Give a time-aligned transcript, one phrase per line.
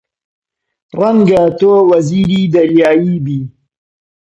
[0.99, 3.39] ڕەنگە تۆ وەزیری دەریایی بی!